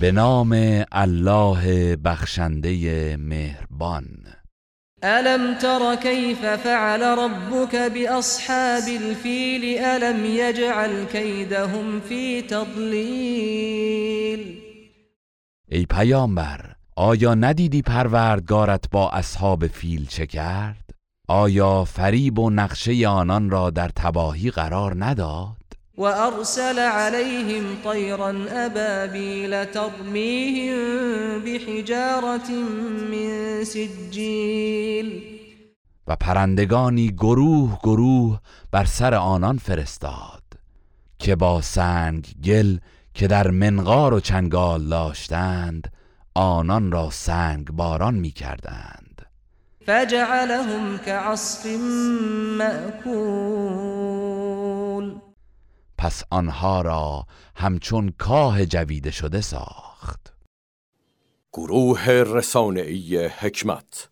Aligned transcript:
به 0.00 0.12
نام 0.12 0.52
الله 0.92 1.96
بخشنده 1.96 3.16
مهربان 3.16 4.06
ألم 5.04 5.58
تر 5.58 5.94
كيف 5.94 6.46
فعل 6.46 7.02
ربك 7.02 7.76
بأصحاب 7.76 8.82
الفيل 8.88 9.78
ألم 9.78 10.24
يجعل 10.24 11.04
كيدهم 11.04 12.00
في 12.00 12.42
تضليل 12.42 13.86
ای 15.68 15.86
پیامبر 15.86 16.74
آیا 16.96 17.34
ندیدی 17.34 17.82
پروردگارت 17.82 18.90
با 18.90 19.10
اصحاب 19.10 19.66
فیل 19.66 20.06
چه 20.06 20.26
کرد؟ 20.26 20.90
آیا 21.28 21.84
فریب 21.84 22.38
و 22.38 22.50
نقشه 22.50 23.08
آنان 23.08 23.50
را 23.50 23.70
در 23.70 23.88
تباهی 23.88 24.50
قرار 24.50 25.04
نداد؟ 25.04 25.55
وأرسل 25.96 26.78
عليهم 26.78 27.76
طيرا 27.84 28.46
أبابيل 28.50 29.66
ترميهم 29.66 30.78
بحجارة 31.44 32.50
من 33.10 33.64
سجيل. 33.64 35.36
و 36.08 36.16
پرندگانی 36.16 37.08
گروه 37.10 37.78
گروه 37.82 38.40
بر 38.72 38.84
سر 38.84 39.14
آنان 39.14 39.58
فرستاد 39.58 40.42
که 41.18 41.36
با 41.36 41.60
سنگ 41.60 42.34
گل 42.44 42.78
که 43.14 43.26
در 43.26 43.50
منقار 43.50 44.14
و 44.14 44.20
چنگال 44.20 44.88
داشتند 44.88 45.92
آنان 46.34 46.92
را 46.92 47.10
سنگ 47.10 47.70
باران 47.70 48.14
می 48.14 48.30
کردند 48.30 49.26
فجعلهم 49.86 50.98
كعصف 50.98 51.66
مأكول. 52.58 53.75
پس 56.06 56.22
آنها 56.30 56.80
را 56.80 57.26
همچون 57.56 58.14
کاه 58.18 58.66
جویده 58.66 59.10
شده 59.10 59.40
ساخت. 59.40 60.32
گروه 61.52 62.10
رسانه‌ای 62.10 63.26
حکمت 63.26 64.08